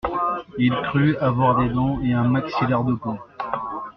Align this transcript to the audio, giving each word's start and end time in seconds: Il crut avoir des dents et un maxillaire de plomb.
Il 0.57 0.71
crut 0.81 1.15
avoir 1.19 1.59
des 1.59 1.69
dents 1.69 2.01
et 2.01 2.11
un 2.11 2.23
maxillaire 2.23 2.83
de 2.83 2.95
plomb. 2.95 3.19